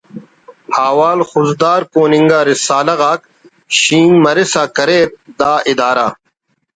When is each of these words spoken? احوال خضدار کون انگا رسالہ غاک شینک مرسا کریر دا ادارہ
احوال 0.83 1.19
خضدار 1.29 1.81
کون 1.91 2.11
انگا 2.17 2.39
رسالہ 2.49 2.95
غاک 3.01 3.21
شینک 3.79 4.11
مرسا 4.23 4.63
کریر 4.75 5.07
دا 5.39 5.53
ادارہ 5.71 6.07